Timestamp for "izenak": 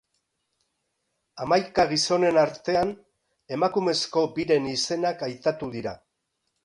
4.73-5.23